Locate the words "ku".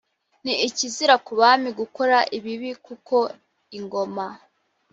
1.25-1.31